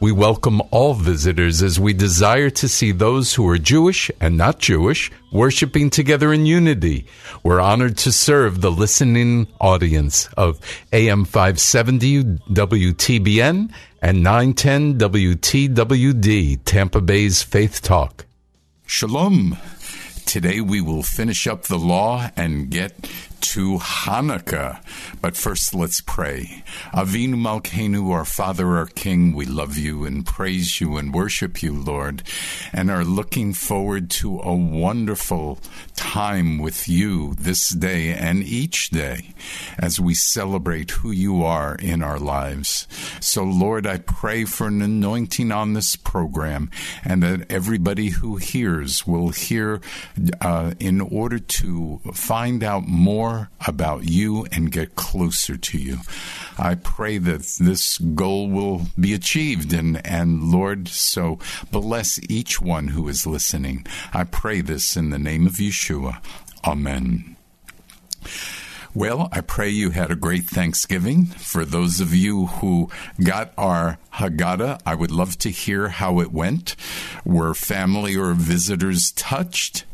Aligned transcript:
We 0.00 0.12
welcome 0.12 0.62
all 0.70 0.94
visitors 0.94 1.60
as 1.60 1.80
we 1.80 1.92
desire 1.92 2.50
to 2.50 2.68
see 2.68 2.92
those 2.92 3.34
who 3.34 3.48
are 3.48 3.58
Jewish 3.58 4.12
and 4.20 4.36
not 4.36 4.60
Jewish 4.60 5.10
worshiping 5.32 5.90
together 5.90 6.32
in 6.32 6.46
unity. 6.46 7.04
We're 7.42 7.60
honored 7.60 7.96
to 7.98 8.12
serve 8.12 8.60
the 8.60 8.70
listening 8.70 9.48
audience 9.60 10.28
of 10.36 10.60
AM 10.92 11.24
570 11.24 12.22
WTBN 12.22 13.72
and 14.00 14.22
910 14.22 14.98
WTWD, 14.98 16.60
Tampa 16.64 17.00
Bay's 17.00 17.42
Faith 17.42 17.82
Talk. 17.82 18.24
Shalom. 18.86 19.56
Today 20.26 20.60
we 20.60 20.80
will 20.80 21.02
finish 21.02 21.48
up 21.48 21.64
the 21.64 21.78
law 21.78 22.30
and 22.36 22.70
get 22.70 23.10
to 23.40 23.78
Hanukkah. 23.78 24.82
But 25.20 25.36
first, 25.36 25.74
let's 25.74 26.00
pray. 26.00 26.64
Avinu 26.92 27.34
Malkeinu, 27.34 28.10
our 28.12 28.24
Father, 28.24 28.76
our 28.76 28.86
King, 28.86 29.32
we 29.34 29.46
love 29.46 29.76
you 29.76 30.04
and 30.04 30.24
praise 30.24 30.80
you 30.80 30.96
and 30.96 31.14
worship 31.14 31.62
you, 31.62 31.72
Lord, 31.74 32.22
and 32.72 32.90
are 32.90 33.04
looking 33.04 33.52
forward 33.52 34.10
to 34.10 34.40
a 34.40 34.54
wonderful 34.54 35.58
time 35.96 36.58
with 36.58 36.88
you 36.88 37.34
this 37.34 37.68
day 37.70 38.12
and 38.12 38.42
each 38.42 38.90
day 38.90 39.34
as 39.78 40.00
we 40.00 40.14
celebrate 40.14 40.90
who 40.90 41.10
you 41.10 41.44
are 41.44 41.74
in 41.76 42.02
our 42.02 42.18
lives. 42.18 42.86
So, 43.20 43.44
Lord, 43.44 43.86
I 43.86 43.98
pray 43.98 44.44
for 44.44 44.66
an 44.68 44.82
anointing 44.82 45.52
on 45.52 45.72
this 45.72 45.96
program 45.96 46.70
and 47.04 47.22
that 47.22 47.50
everybody 47.50 48.10
who 48.10 48.36
hears 48.36 49.06
will 49.06 49.30
hear 49.30 49.80
uh, 50.40 50.74
in 50.78 51.00
order 51.00 51.38
to 51.38 52.00
find 52.12 52.62
out 52.62 52.86
more 52.86 53.27
about 53.66 54.10
you 54.10 54.46
and 54.52 54.72
get 54.72 54.96
closer 54.96 55.56
to 55.56 55.78
you. 55.78 55.98
I 56.58 56.74
pray 56.74 57.18
that 57.18 57.42
this 57.60 57.98
goal 57.98 58.48
will 58.48 58.82
be 58.98 59.14
achieved 59.14 59.72
and, 59.72 60.04
and 60.06 60.44
Lord, 60.44 60.88
so 60.88 61.38
bless 61.70 62.18
each 62.28 62.60
one 62.60 62.88
who 62.88 63.08
is 63.08 63.26
listening. 63.26 63.86
I 64.12 64.24
pray 64.24 64.60
this 64.60 64.96
in 64.96 65.10
the 65.10 65.18
name 65.18 65.46
of 65.46 65.54
Yeshua. 65.54 66.22
Amen. 66.64 67.36
Well, 68.94 69.28
I 69.30 69.42
pray 69.42 69.68
you 69.68 69.90
had 69.90 70.10
a 70.10 70.16
great 70.16 70.44
Thanksgiving. 70.44 71.26
For 71.26 71.64
those 71.64 72.00
of 72.00 72.14
you 72.14 72.46
who 72.46 72.90
got 73.22 73.52
our 73.56 73.98
Haggadah, 74.14 74.80
I 74.84 74.94
would 74.94 75.12
love 75.12 75.38
to 75.38 75.50
hear 75.50 75.88
how 75.88 76.20
it 76.20 76.32
went. 76.32 76.74
Were 77.24 77.54
family 77.54 78.16
or 78.16 78.32
visitors 78.32 79.12
touched? 79.12 79.84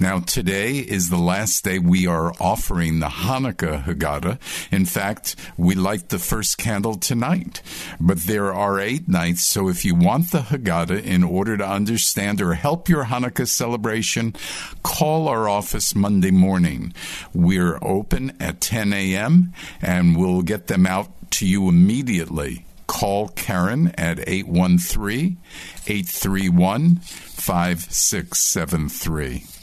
Now, 0.00 0.20
today 0.20 0.76
is 0.76 1.10
the 1.10 1.16
last 1.16 1.64
day 1.64 1.80
we 1.80 2.06
are 2.06 2.32
offering 2.38 3.00
the 3.00 3.08
Hanukkah 3.08 3.82
Haggadah. 3.82 4.38
In 4.70 4.84
fact, 4.84 5.34
we 5.56 5.74
light 5.74 6.10
the 6.10 6.20
first 6.20 6.56
candle 6.56 6.94
tonight, 6.94 7.62
but 7.98 8.18
there 8.18 8.54
are 8.54 8.78
eight 8.78 9.08
nights. 9.08 9.44
So 9.44 9.68
if 9.68 9.84
you 9.84 9.96
want 9.96 10.30
the 10.30 10.38
Haggadah 10.38 11.02
in 11.02 11.24
order 11.24 11.56
to 11.56 11.68
understand 11.68 12.40
or 12.40 12.54
help 12.54 12.88
your 12.88 13.06
Hanukkah 13.06 13.48
celebration, 13.48 14.36
call 14.84 15.26
our 15.26 15.48
office 15.48 15.96
Monday 15.96 16.30
morning. 16.30 16.94
We're 17.34 17.80
open 17.82 18.36
at 18.38 18.60
10 18.60 18.92
a.m. 18.92 19.52
and 19.82 20.16
we'll 20.16 20.42
get 20.42 20.68
them 20.68 20.86
out 20.86 21.08
to 21.32 21.44
you 21.44 21.68
immediately 21.68 22.64
call 22.86 23.30
Karen 23.30 23.88
at 23.98 24.20
813 24.26 25.38
831 25.86 26.96
5673. 26.96 29.57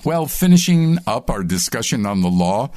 Well, 0.02 0.26
finishing 0.26 0.96
up 1.06 1.28
our 1.28 1.44
discussion 1.44 2.06
on 2.06 2.22
the 2.22 2.30
law, 2.30 2.70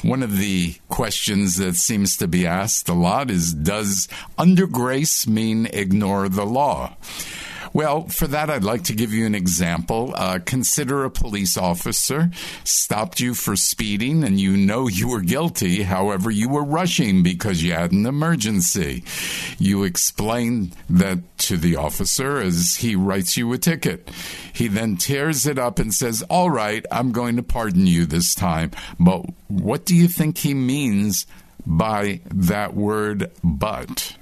one 0.00 0.22
of 0.22 0.38
the 0.38 0.76
questions 0.88 1.58
that 1.58 1.74
seems 1.74 2.16
to 2.16 2.26
be 2.26 2.46
asked 2.46 2.88
a 2.88 2.94
lot 2.94 3.30
is 3.30 3.52
Does 3.52 4.08
under 4.38 4.66
grace 4.66 5.26
mean 5.26 5.66
ignore 5.66 6.30
the 6.30 6.46
law? 6.46 6.96
Well, 7.74 8.06
for 8.08 8.26
that, 8.26 8.50
I'd 8.50 8.64
like 8.64 8.84
to 8.84 8.94
give 8.94 9.12
you 9.12 9.24
an 9.24 9.34
example. 9.34 10.12
Uh, 10.14 10.38
consider 10.44 11.04
a 11.04 11.10
police 11.10 11.56
officer 11.56 12.30
stopped 12.64 13.18
you 13.18 13.34
for 13.34 13.56
speeding 13.56 14.24
and 14.24 14.38
you 14.38 14.56
know 14.56 14.88
you 14.88 15.08
were 15.08 15.22
guilty. 15.22 15.82
However, 15.82 16.30
you 16.30 16.50
were 16.50 16.64
rushing 16.64 17.22
because 17.22 17.62
you 17.62 17.72
had 17.72 17.92
an 17.92 18.04
emergency. 18.04 19.04
You 19.58 19.84
explain 19.84 20.72
that 20.90 21.38
to 21.38 21.56
the 21.56 21.76
officer 21.76 22.38
as 22.38 22.76
he 22.76 22.94
writes 22.94 23.36
you 23.36 23.52
a 23.52 23.58
ticket. 23.58 24.10
He 24.52 24.68
then 24.68 24.96
tears 24.96 25.46
it 25.46 25.58
up 25.58 25.78
and 25.78 25.94
says, 25.94 26.22
All 26.28 26.50
right, 26.50 26.84
I'm 26.90 27.12
going 27.12 27.36
to 27.36 27.42
pardon 27.42 27.86
you 27.86 28.04
this 28.04 28.34
time. 28.34 28.70
But 29.00 29.24
what 29.48 29.86
do 29.86 29.96
you 29.96 30.08
think 30.08 30.38
he 30.38 30.52
means 30.52 31.26
by 31.66 32.20
that 32.26 32.74
word, 32.74 33.30
but? 33.42 34.16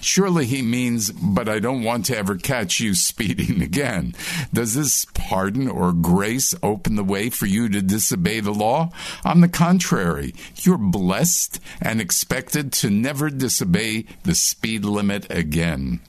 Surely 0.00 0.46
he 0.46 0.62
means, 0.62 1.10
but 1.10 1.48
I 1.48 1.58
don't 1.58 1.82
want 1.82 2.06
to 2.06 2.16
ever 2.16 2.36
catch 2.36 2.80
you 2.80 2.94
speeding 2.94 3.62
again. 3.72 4.14
Does 4.52 4.74
this 4.74 5.06
pardon 5.14 5.68
or 5.68 5.92
grace 5.92 6.54
open 6.62 6.96
the 6.96 7.04
way 7.04 7.30
for 7.30 7.46
you 7.46 7.68
to 7.68 7.82
disobey 7.82 8.40
the 8.40 8.52
law? 8.52 8.90
On 9.24 9.40
the 9.40 9.48
contrary, 9.48 10.34
you're 10.56 10.78
blessed 10.78 11.60
and 11.80 12.00
expected 12.00 12.72
to 12.72 12.90
never 12.90 13.30
disobey 13.30 14.06
the 14.24 14.34
speed 14.34 14.84
limit 14.84 15.26
again. 15.30 16.00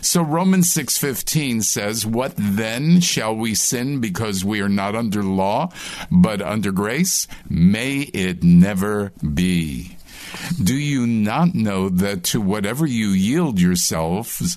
So 0.00 0.22
Romans 0.22 0.72
6:15 0.72 1.62
says, 1.62 2.06
"What 2.06 2.34
then 2.36 3.00
shall 3.00 3.34
we 3.34 3.54
sin 3.54 4.00
because 4.00 4.44
we 4.44 4.60
are 4.60 4.68
not 4.68 4.94
under 4.94 5.22
law, 5.22 5.70
but 6.10 6.40
under 6.40 6.70
grace? 6.70 7.26
May 7.48 8.02
it 8.12 8.44
never 8.44 9.12
be." 9.34 9.96
Do 10.62 10.74
you 10.74 11.06
not 11.06 11.54
know 11.54 11.88
that 11.88 12.24
to 12.24 12.40
whatever 12.40 12.86
you 12.86 13.08
yield 13.08 13.60
yourselves 13.60 14.56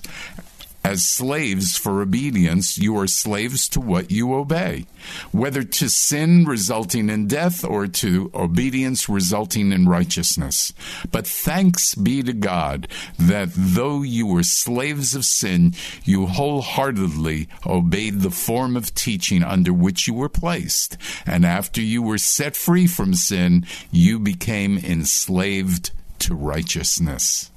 as 0.90 1.06
slaves 1.06 1.76
for 1.76 2.02
obedience, 2.02 2.76
you 2.76 2.98
are 2.98 3.06
slaves 3.06 3.68
to 3.68 3.80
what 3.80 4.10
you 4.10 4.34
obey, 4.34 4.84
whether 5.30 5.62
to 5.62 5.88
sin 5.88 6.44
resulting 6.44 7.08
in 7.08 7.28
death 7.28 7.64
or 7.64 7.86
to 7.86 8.28
obedience 8.34 9.08
resulting 9.08 9.70
in 9.70 9.88
righteousness. 9.88 10.72
But 11.12 11.28
thanks 11.28 11.94
be 11.94 12.24
to 12.24 12.32
God 12.32 12.88
that 13.20 13.50
though 13.54 14.02
you 14.02 14.26
were 14.26 14.42
slaves 14.42 15.14
of 15.14 15.24
sin, 15.24 15.74
you 16.02 16.26
wholeheartedly 16.26 17.46
obeyed 17.64 18.22
the 18.22 18.32
form 18.32 18.76
of 18.76 18.92
teaching 18.92 19.44
under 19.44 19.72
which 19.72 20.08
you 20.08 20.14
were 20.14 20.28
placed. 20.28 20.96
And 21.24 21.46
after 21.46 21.80
you 21.80 22.02
were 22.02 22.18
set 22.18 22.56
free 22.56 22.88
from 22.88 23.14
sin, 23.14 23.64
you 23.92 24.18
became 24.18 24.76
enslaved 24.76 25.92
to 26.18 26.34
righteousness. 26.34 27.49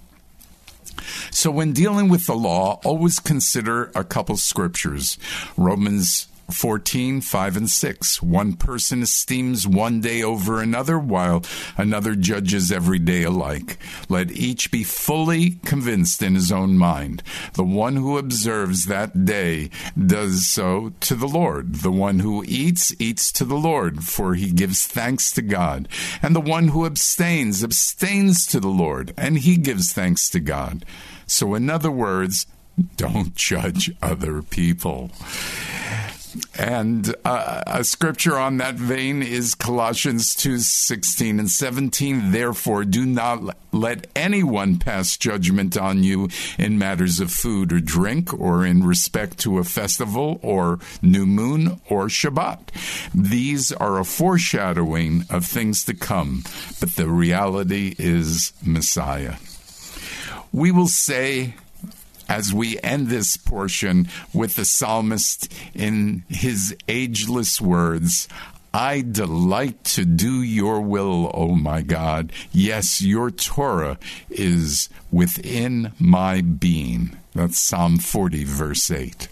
So, 1.31 1.51
when 1.51 1.73
dealing 1.73 2.09
with 2.09 2.25
the 2.25 2.35
law, 2.35 2.79
always 2.83 3.19
consider 3.19 3.91
a 3.95 4.03
couple 4.03 4.37
scriptures. 4.37 5.17
Romans 5.57 6.27
14, 6.51 7.21
5 7.21 7.57
and 7.57 7.69
6. 7.69 8.21
One 8.21 8.53
person 8.53 9.01
esteems 9.01 9.67
one 9.67 10.01
day 10.01 10.21
over 10.21 10.61
another, 10.61 10.99
while 10.99 11.43
another 11.77 12.15
judges 12.15 12.71
every 12.71 12.99
day 12.99 13.23
alike. 13.23 13.77
Let 14.09 14.31
each 14.31 14.71
be 14.71 14.83
fully 14.83 15.51
convinced 15.65 16.21
in 16.21 16.35
his 16.35 16.51
own 16.51 16.77
mind. 16.77 17.23
The 17.53 17.63
one 17.63 17.95
who 17.95 18.17
observes 18.17 18.85
that 18.85 19.25
day 19.25 19.69
does 19.97 20.47
so 20.47 20.93
to 21.01 21.15
the 21.15 21.27
Lord. 21.27 21.75
The 21.75 21.91
one 21.91 22.19
who 22.19 22.43
eats, 22.45 22.93
eats 22.99 23.31
to 23.33 23.45
the 23.45 23.55
Lord, 23.55 24.03
for 24.03 24.35
he 24.35 24.51
gives 24.51 24.85
thanks 24.85 25.31
to 25.33 25.41
God. 25.41 25.87
And 26.21 26.35
the 26.35 26.41
one 26.41 26.69
who 26.69 26.85
abstains, 26.85 27.63
abstains 27.63 28.45
to 28.47 28.59
the 28.59 28.67
Lord, 28.67 29.13
and 29.17 29.39
he 29.39 29.57
gives 29.57 29.93
thanks 29.93 30.29
to 30.31 30.39
God. 30.39 30.85
So, 31.25 31.55
in 31.55 31.69
other 31.69 31.91
words, 31.91 32.45
don't 32.97 33.35
judge 33.35 33.91
other 34.01 34.41
people. 34.41 35.11
And 36.57 37.13
uh, 37.25 37.63
a 37.67 37.83
scripture 37.83 38.37
on 38.37 38.57
that 38.57 38.75
vein 38.75 39.21
is 39.21 39.55
Colossians 39.55 40.35
2 40.35 40.59
16 40.59 41.39
and 41.39 41.49
17. 41.49 42.31
Therefore, 42.31 42.85
do 42.85 43.05
not 43.05 43.55
let 43.71 44.07
anyone 44.15 44.79
pass 44.79 45.17
judgment 45.17 45.77
on 45.77 46.03
you 46.03 46.29
in 46.57 46.77
matters 46.77 47.19
of 47.19 47.31
food 47.31 47.71
or 47.71 47.79
drink, 47.79 48.33
or 48.33 48.65
in 48.65 48.85
respect 48.85 49.37
to 49.39 49.57
a 49.57 49.63
festival, 49.63 50.39
or 50.41 50.79
new 51.01 51.25
moon, 51.25 51.79
or 51.89 52.07
Shabbat. 52.07 52.59
These 53.13 53.71
are 53.71 53.99
a 53.99 54.05
foreshadowing 54.05 55.25
of 55.29 55.45
things 55.45 55.83
to 55.85 55.93
come, 55.93 56.43
but 56.79 56.95
the 56.95 57.09
reality 57.09 57.95
is 57.97 58.53
Messiah. 58.63 59.35
We 60.51 60.71
will 60.71 60.87
say 60.87 61.55
as 62.33 62.51
we 62.51 62.79
end 62.81 63.09
this 63.09 63.37
portion 63.37 64.07
with 64.33 64.55
the 64.55 64.65
psalmist 64.65 65.53
in 65.75 66.23
his 66.29 66.75
ageless 66.87 67.61
words. 67.61 68.27
I 68.73 69.01
delight 69.01 69.83
to 69.95 70.03
do 70.03 70.41
your 70.41 70.81
will, 70.81 71.29
O 71.35 71.49
my 71.49 71.83
God. 71.83 72.31
Yes, 72.51 73.03
your 73.03 73.29
Torah 73.29 73.99
is 74.31 74.89
within 75.11 75.91
my 75.99 76.41
being. 76.41 77.15
That's 77.35 77.59
Psalm 77.59 77.99
40, 77.99 78.45
verse 78.45 78.89
8. 78.89 79.27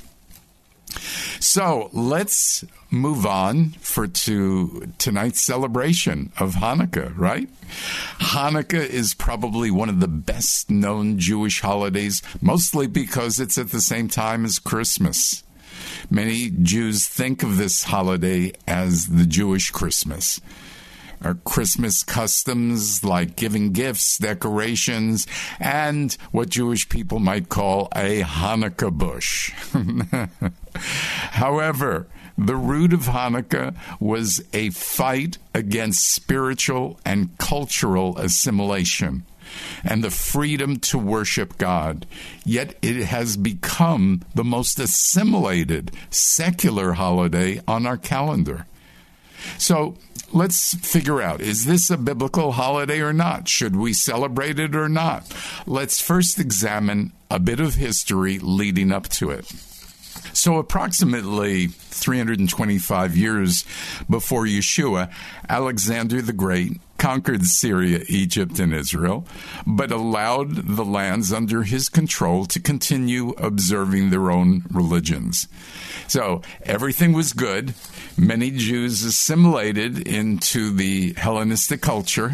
So 1.40 1.90
let's 1.94 2.66
move 2.90 3.26
on 3.26 3.72
for 3.80 4.08
to 4.08 4.92
tonight's 4.98 5.40
celebration 5.40 6.32
of 6.38 6.56
Hanukkah, 6.56 7.18
right? 7.18 7.50
Hanukkah 8.20 8.86
is 8.86 9.14
probably 9.14 9.72
one 9.72 9.90
of 9.90 10.00
the 10.00 10.08
best 10.08 10.70
known 10.70 11.18
Jewish 11.18 11.62
holidays, 11.62 12.22
mostly 12.42 12.88
because 12.88 13.40
it's 13.40 13.58
at 13.58 13.72
the 13.72 13.82
same 13.82 14.08
time 14.08 14.44
as 14.44 14.60
Christmas. 14.60 15.44
Many 16.10 16.50
Jews 16.50 17.08
think 17.08 17.44
of 17.44 17.58
this 17.58 17.86
holiday 17.86 18.52
as 18.68 19.08
the 19.08 19.26
Jewish 19.26 19.72
Christmas. 19.72 20.42
Our 21.24 21.36
Christmas 21.36 22.04
customs 22.04 23.04
like 23.04 23.36
giving 23.36 23.74
gifts, 23.74 24.18
decorations, 24.18 25.28
and 25.60 26.14
what 26.32 26.50
Jewish 26.50 26.90
people 26.90 27.20
might 27.20 27.50
call 27.50 27.90
a 27.96 28.22
Hanukkah 28.22 28.92
bush. 28.92 29.52
However, 31.32 32.08
the 32.38 32.56
root 32.56 32.94
of 32.94 33.02
Hanukkah 33.02 33.76
was 34.00 34.44
a 34.54 34.72
fight 34.72 35.38
against 35.54 36.10
spiritual 36.10 37.00
and 37.06 37.38
cultural 37.38 38.18
assimilation 38.18 39.24
and 39.84 40.04
the 40.04 40.10
freedom 40.10 40.78
to 40.78 40.98
worship 40.98 41.58
God. 41.58 42.06
Yet 42.46 42.76
it 42.82 43.04
has 43.06 43.38
become 43.38 44.22
the 44.34 44.44
most 44.44 44.80
assimilated 44.80 45.92
secular 46.10 46.94
holiday 46.94 47.62
on 47.68 47.86
our 47.86 47.98
calendar. 47.98 48.66
So 49.58 49.98
let's 50.34 50.74
figure 50.76 51.22
out 51.22 51.42
is 51.42 51.66
this 51.66 51.90
a 51.90 51.98
biblical 51.98 52.54
holiday 52.54 53.02
or 53.02 53.14
not? 53.14 53.48
Should 53.48 53.76
we 53.76 53.94
celebrate 53.94 54.60
it 54.60 54.76
or 54.76 54.90
not? 54.90 55.32
Let's 55.66 56.02
first 56.02 56.40
examine 56.40 57.12
a 57.30 57.40
bit 57.40 57.60
of 57.60 57.76
history 57.76 58.40
leading 58.40 58.92
up 58.92 59.08
to 59.10 59.30
it. 59.32 59.52
So, 60.34 60.58
approximately 60.58 61.68
325 61.68 63.16
years 63.18 63.66
before 64.10 64.46
Yeshua, 64.46 65.12
Alexander 65.50 66.22
the 66.22 66.34
Great 66.34 66.80
conquered 67.02 67.44
Syria, 67.48 68.04
Egypt, 68.10 68.60
and 68.60 68.72
Israel, 68.76 69.26
but 69.66 69.92
allowed 69.92 70.56
the 70.78 70.86
lands 70.86 71.34
under 71.34 71.64
his 71.64 71.90
control 71.90 72.46
to 72.46 72.60
continue 72.60 73.30
observing 73.40 74.12
their 74.12 74.30
own 74.30 74.64
religions. 74.70 75.48
So 76.08 76.44
everything 76.62 77.14
was 77.14 77.34
good. 77.34 77.74
Many 78.18 78.52
Jews 78.52 79.04
assimilated 79.04 80.08
into 80.08 80.72
the 80.72 81.14
Hellenistic 81.14 81.82
culture 81.82 82.34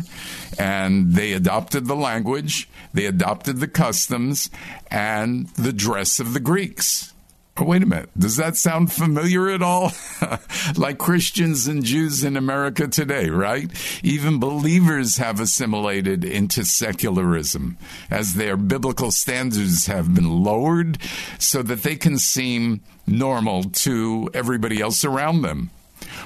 and 0.60 1.14
they 1.14 1.32
adopted 1.32 1.86
the 1.86 1.96
language, 1.96 2.68
they 2.94 3.06
adopted 3.06 3.62
the 3.62 3.70
customs, 3.70 4.50
and 4.92 5.48
the 5.50 5.72
dress 5.72 6.20
of 6.20 6.34
the 6.34 6.42
Greeks. 6.42 7.14
Wait 7.60 7.82
a 7.82 7.86
minute. 7.88 8.10
Does 8.18 8.38
that 8.38 8.56
sound 8.56 8.92
familiar 8.92 9.50
at 9.50 9.64
all? 9.64 9.92
like 10.78 11.00
Christians 11.00 11.68
and 11.68 11.84
Jews 11.84 12.24
in 12.24 12.38
America 12.38 12.88
today, 12.88 13.30
right? 13.30 13.72
Even 14.04 14.40
believers 14.40 15.18
have 15.18 15.40
assimilated 15.40 16.24
into 16.24 16.64
secularism 16.64 17.78
as 18.12 18.36
their 18.36 18.58
biblical 18.58 19.12
standards 19.12 19.88
have 19.88 20.14
been 20.14 20.44
lowered 20.44 21.00
so 21.40 21.64
that 21.64 21.82
they 21.82 21.96
can 21.96 22.20
seem 22.20 22.82
normal 23.08 23.64
to 23.64 24.30
everybody 24.36 24.80
else 24.80 25.04
around 25.04 25.42
them. 25.42 25.72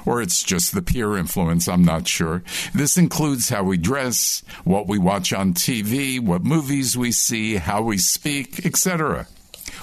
Or 0.04 0.20
it's 0.20 0.42
just 0.42 0.74
the 0.74 0.82
peer 0.82 1.16
influence, 1.16 1.66
I'm 1.66 1.84
not 1.84 2.06
sure. 2.06 2.42
This 2.74 2.98
includes 2.98 3.48
how 3.48 3.62
we 3.62 3.78
dress, 3.78 4.42
what 4.64 4.86
we 4.86 4.98
watch 4.98 5.32
on 5.32 5.54
TV, 5.54 6.20
what 6.20 6.44
movies 6.44 6.96
we 6.96 7.10
see, 7.10 7.56
how 7.56 7.82
we 7.82 7.96
speak, 7.96 8.66
etc. 8.66 9.26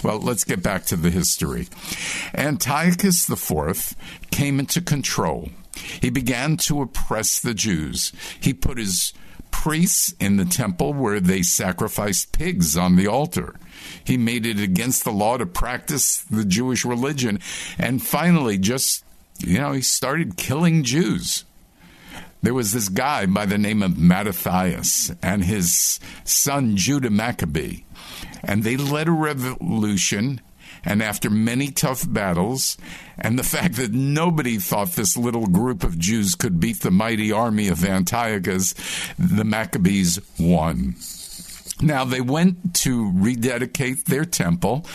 Well, 0.03 0.19
let's 0.19 0.43
get 0.43 0.63
back 0.63 0.85
to 0.85 0.95
the 0.95 1.09
history. 1.09 1.67
Antiochus 2.33 3.29
IV 3.29 3.95
came 4.31 4.59
into 4.59 4.81
control. 4.81 5.49
He 6.01 6.09
began 6.09 6.57
to 6.57 6.81
oppress 6.81 7.39
the 7.39 7.53
Jews. 7.53 8.11
He 8.39 8.53
put 8.53 8.77
his 8.77 9.13
priests 9.51 10.13
in 10.19 10.37
the 10.37 10.45
temple 10.45 10.93
where 10.93 11.19
they 11.19 11.41
sacrificed 11.41 12.31
pigs 12.31 12.77
on 12.77 12.95
the 12.95 13.07
altar. 13.07 13.55
He 14.03 14.17
made 14.17 14.45
it 14.45 14.59
against 14.59 15.03
the 15.03 15.11
law 15.11 15.37
to 15.37 15.45
practice 15.45 16.19
the 16.23 16.45
Jewish 16.45 16.85
religion. 16.85 17.39
And 17.77 18.01
finally, 18.01 18.57
just, 18.57 19.03
you 19.39 19.59
know, 19.59 19.73
he 19.73 19.81
started 19.81 20.37
killing 20.37 20.83
Jews. 20.83 21.45
There 22.41 22.53
was 22.53 22.71
this 22.71 22.87
guy 22.87 23.25
by 23.25 23.45
the 23.45 23.57
name 23.57 23.83
of 23.83 23.97
Mattathias 23.97 25.11
and 25.21 25.43
his 25.43 25.99
son 26.23 26.77
Judah 26.77 27.09
Maccabee 27.09 27.83
and 28.43 28.63
they 28.63 28.77
led 28.77 29.07
a 29.07 29.11
revolution. 29.11 30.41
And 30.85 31.03
after 31.03 31.29
many 31.29 31.71
tough 31.71 32.05
battles, 32.07 32.77
and 33.17 33.37
the 33.37 33.43
fact 33.55 33.75
that 33.75 33.91
nobody 33.91 34.57
thought 34.57 34.91
this 34.91 35.17
little 35.17 35.47
group 35.47 35.83
of 35.83 35.99
Jews 35.99 36.35
could 36.35 36.59
beat 36.59 36.81
the 36.81 36.91
mighty 36.91 37.31
army 37.31 37.67
of 37.67 37.83
Antiochus, 37.83 38.73
the 39.17 39.43
Maccabees 39.43 40.19
won. 40.39 40.95
Now, 41.81 42.03
they 42.03 42.21
went 42.21 42.75
to 42.75 43.11
rededicate 43.15 44.05
their 44.05 44.25
temple, 44.25 44.85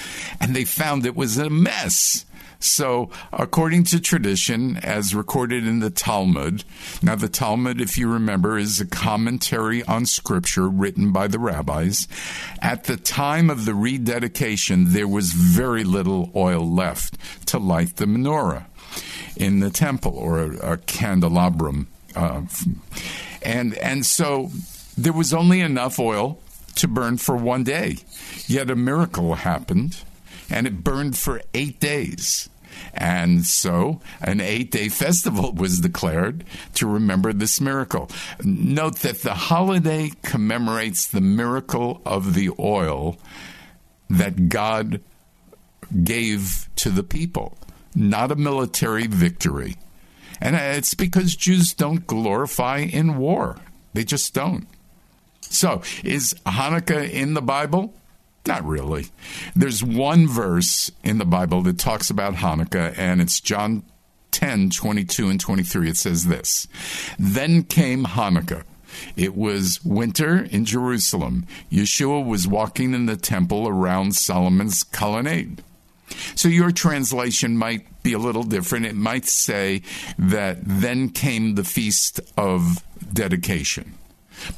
and 0.40 0.54
they 0.54 0.64
found 0.64 1.06
it 1.06 1.16
was 1.16 1.38
a 1.38 1.48
mess. 1.48 2.26
So, 2.64 3.10
according 3.30 3.84
to 3.84 4.00
tradition, 4.00 4.78
as 4.78 5.14
recorded 5.14 5.66
in 5.66 5.80
the 5.80 5.90
Talmud, 5.90 6.64
now 7.02 7.14
the 7.14 7.28
Talmud, 7.28 7.78
if 7.78 7.98
you 7.98 8.10
remember, 8.10 8.56
is 8.56 8.80
a 8.80 8.86
commentary 8.86 9.84
on 9.84 10.06
scripture 10.06 10.66
written 10.66 11.12
by 11.12 11.28
the 11.28 11.38
rabbis. 11.38 12.08
At 12.62 12.84
the 12.84 12.96
time 12.96 13.50
of 13.50 13.66
the 13.66 13.74
rededication, 13.74 14.94
there 14.94 15.06
was 15.06 15.32
very 15.32 15.84
little 15.84 16.30
oil 16.34 16.66
left 16.66 17.18
to 17.48 17.58
light 17.58 17.96
the 17.96 18.06
menorah 18.06 18.64
in 19.36 19.60
the 19.60 19.70
temple 19.70 20.16
or 20.16 20.38
a, 20.38 20.72
a 20.72 20.76
candelabrum. 20.78 21.88
Uh, 22.16 22.42
and, 23.42 23.74
and 23.74 24.06
so 24.06 24.50
there 24.96 25.12
was 25.12 25.34
only 25.34 25.60
enough 25.60 25.98
oil 25.98 26.40
to 26.76 26.88
burn 26.88 27.18
for 27.18 27.36
one 27.36 27.62
day. 27.62 27.98
Yet 28.46 28.70
a 28.70 28.76
miracle 28.76 29.34
happened, 29.34 30.02
and 30.48 30.66
it 30.66 30.82
burned 30.82 31.18
for 31.18 31.42
eight 31.52 31.78
days. 31.78 32.48
And 32.92 33.44
so 33.44 34.00
an 34.20 34.40
eight 34.40 34.70
day 34.70 34.88
festival 34.88 35.52
was 35.56 35.80
declared 35.80 36.44
to 36.74 36.86
remember 36.86 37.32
this 37.32 37.60
miracle. 37.60 38.10
Note 38.42 38.96
that 39.00 39.22
the 39.22 39.34
holiday 39.34 40.12
commemorates 40.22 41.06
the 41.06 41.20
miracle 41.20 42.00
of 42.04 42.34
the 42.34 42.50
oil 42.58 43.18
that 44.08 44.48
God 44.48 45.00
gave 46.02 46.68
to 46.76 46.90
the 46.90 47.02
people, 47.02 47.56
not 47.94 48.32
a 48.32 48.36
military 48.36 49.06
victory. 49.06 49.76
And 50.40 50.56
uh, 50.56 50.58
it's 50.60 50.94
because 50.94 51.36
Jews 51.36 51.74
don't 51.74 52.06
glorify 52.06 52.78
in 52.78 53.16
war, 53.16 53.56
they 53.92 54.04
just 54.04 54.34
don't. 54.34 54.66
So, 55.40 55.82
is 56.02 56.34
Hanukkah 56.46 57.08
in 57.08 57.34
the 57.34 57.42
Bible? 57.42 57.94
Not 58.46 58.64
really. 58.64 59.06
There's 59.56 59.82
one 59.82 60.28
verse 60.28 60.90
in 61.02 61.18
the 61.18 61.24
Bible 61.24 61.62
that 61.62 61.78
talks 61.78 62.10
about 62.10 62.34
Hanukkah, 62.34 62.96
and 62.98 63.20
it's 63.20 63.40
John 63.40 63.82
10 64.32 64.70
22 64.70 65.28
and 65.28 65.40
23. 65.40 65.88
It 65.88 65.96
says 65.96 66.26
this 66.26 66.68
Then 67.18 67.62
came 67.62 68.04
Hanukkah. 68.04 68.64
It 69.16 69.34
was 69.34 69.84
winter 69.84 70.44
in 70.50 70.64
Jerusalem. 70.64 71.46
Yeshua 71.70 72.24
was 72.24 72.46
walking 72.46 72.94
in 72.94 73.06
the 73.06 73.16
temple 73.16 73.66
around 73.66 74.14
Solomon's 74.14 74.84
colonnade. 74.84 75.62
So 76.36 76.48
your 76.48 76.70
translation 76.70 77.56
might 77.56 78.02
be 78.02 78.12
a 78.12 78.18
little 78.18 78.42
different. 78.42 78.86
It 78.86 78.94
might 78.94 79.24
say 79.24 79.82
that 80.18 80.58
then 80.62 81.08
came 81.08 81.54
the 81.54 81.64
feast 81.64 82.20
of 82.36 82.84
dedication. 83.12 83.94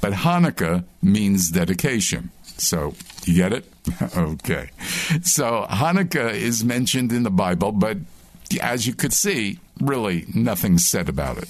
But 0.01 0.13
Hanukkah 0.13 0.85
means 1.03 1.51
dedication. 1.51 2.31
So, 2.59 2.95
you 3.25 3.35
get 3.35 3.53
it? 3.53 3.71
okay. 4.17 4.71
So, 5.23 5.67
Hanukkah 5.69 6.33
is 6.33 6.65
mentioned 6.65 7.13
in 7.13 7.23
the 7.23 7.31
Bible, 7.31 7.73
but 7.73 7.99
as 8.61 8.87
you 8.87 8.95
could 8.95 9.13
see, 9.13 9.59
really 9.81 10.27
nothing 10.35 10.79
said 10.79 11.09
about 11.09 11.39
it. 11.39 11.49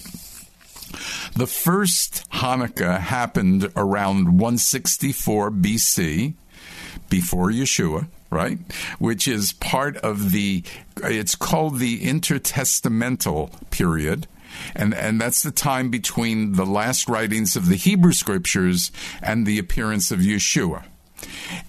The 1.35 1.47
first 1.47 2.29
Hanukkah 2.31 3.01
happened 3.01 3.71
around 3.77 4.39
164 4.39 5.51
BC, 5.51 6.35
before 7.09 7.51
Yeshua, 7.51 8.09
right? 8.31 8.59
Which 8.99 9.29
is 9.29 9.53
part 9.53 9.97
of 9.99 10.33
the, 10.33 10.63
it's 10.97 11.35
called 11.35 11.79
the 11.79 12.01
intertestamental 12.01 13.71
period. 13.71 14.27
And, 14.75 14.95
and 14.95 15.21
that's 15.21 15.43
the 15.43 15.51
time 15.51 15.91
between 15.91 16.53
the 16.53 16.65
last 16.65 17.09
writings 17.09 17.57
of 17.57 17.69
the 17.69 17.77
Hebrew 17.77 18.13
scriptures 18.13 18.91
and 19.23 19.47
the 19.47 19.59
appearance 19.59 20.11
of 20.11 20.21
Yeshua. 20.21 20.85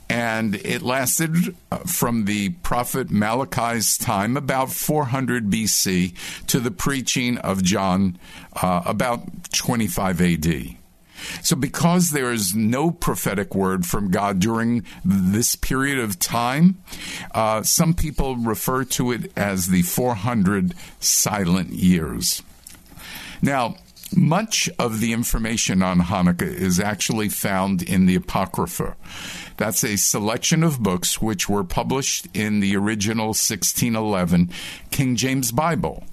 And 0.09 0.55
it 0.55 0.81
lasted 0.81 1.55
uh, 1.71 1.77
from 1.79 2.25
the 2.25 2.49
prophet 2.49 3.09
Malachi's 3.09 3.97
time, 3.97 4.37
about 4.37 4.71
400 4.71 5.49
BC, 5.49 6.13
to 6.47 6.59
the 6.59 6.71
preaching 6.71 7.37
of 7.37 7.63
John, 7.63 8.17
uh, 8.61 8.83
about 8.85 9.51
25 9.53 10.21
AD. 10.21 10.77
So, 11.41 11.55
because 11.55 12.11
there 12.11 12.31
is 12.31 12.55
no 12.55 12.91
prophetic 12.91 13.55
word 13.55 13.85
from 13.85 14.11
God 14.11 14.39
during 14.39 14.85
this 15.03 15.55
period 15.55 15.99
of 15.99 16.19
time, 16.19 16.81
uh, 17.33 17.63
some 17.63 17.93
people 17.93 18.35
refer 18.35 18.83
to 18.85 19.11
it 19.11 19.31
as 19.35 19.67
the 19.67 19.81
400 19.81 20.73
silent 20.99 21.69
years. 21.69 22.43
Now, 23.41 23.77
much 24.15 24.69
of 24.79 24.99
the 24.99 25.13
information 25.13 25.81
on 25.81 25.99
Hanukkah 25.99 26.43
is 26.43 26.79
actually 26.79 27.29
found 27.29 27.81
in 27.81 28.05
the 28.05 28.15
Apocrypha. 28.15 28.95
That's 29.57 29.83
a 29.83 29.97
selection 29.97 30.63
of 30.63 30.81
books 30.81 31.21
which 31.21 31.49
were 31.49 31.63
published 31.63 32.27
in 32.33 32.59
the 32.59 32.75
original 32.75 33.27
1611 33.27 34.51
King 34.91 35.15
James 35.15 35.51
Bible. 35.51 36.03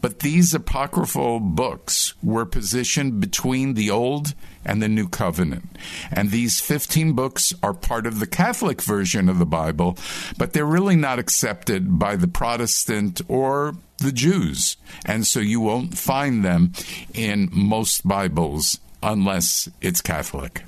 But 0.00 0.20
these 0.20 0.54
apocryphal 0.54 1.40
books 1.40 2.14
were 2.22 2.44
positioned 2.44 3.20
between 3.20 3.74
the 3.74 3.90
Old 3.90 4.34
and 4.64 4.82
the 4.82 4.88
New 4.88 5.08
Covenant. 5.08 5.76
And 6.10 6.30
these 6.30 6.60
15 6.60 7.12
books 7.12 7.52
are 7.62 7.74
part 7.74 8.06
of 8.06 8.18
the 8.18 8.26
Catholic 8.26 8.82
version 8.82 9.28
of 9.28 9.38
the 9.38 9.46
Bible, 9.46 9.96
but 10.36 10.52
they're 10.52 10.64
really 10.64 10.96
not 10.96 11.18
accepted 11.18 11.98
by 11.98 12.16
the 12.16 12.28
Protestant 12.28 13.20
or 13.28 13.76
the 13.98 14.12
Jews. 14.12 14.76
And 15.04 15.26
so 15.26 15.40
you 15.40 15.60
won't 15.60 15.96
find 15.96 16.44
them 16.44 16.72
in 17.14 17.48
most 17.52 18.06
Bibles 18.06 18.80
unless 19.02 19.68
it's 19.80 20.00
Catholic. 20.00 20.64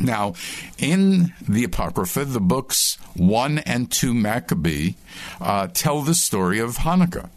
Now, 0.00 0.34
in 0.78 1.34
the 1.46 1.64
Apocrypha, 1.64 2.24
the 2.24 2.40
books 2.40 2.96
1 3.16 3.58
and 3.58 3.90
2 3.90 4.14
Maccabee 4.14 4.94
uh, 5.40 5.68
tell 5.72 6.00
the 6.00 6.14
story 6.14 6.58
of 6.58 6.78
Hanukkah. 6.78 7.28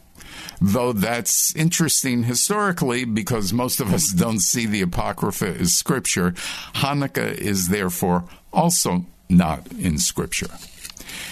Though 0.62 0.93
that's 0.93 1.53
interesting 1.55 2.24
historically 2.24 3.03
because 3.03 3.51
most 3.51 3.82
of 3.82 3.93
us 3.93 4.12
don't 4.13 4.39
see 4.39 4.65
the 4.65 4.82
Apocrypha 4.82 5.60
as 5.60 5.74
scripture, 5.74 6.32
Hanukkah 6.75 7.34
is 7.34 7.67
therefore 7.67 8.24
also 8.53 9.05
not 9.29 9.70
in 9.74 9.98
scripture. 9.98 10.48